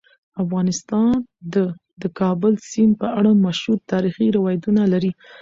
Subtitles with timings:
[0.43, 1.13] افغانستان
[1.53, 1.55] د
[2.01, 5.11] د کابل سیند په اړه مشهور تاریخی روایتونه لري.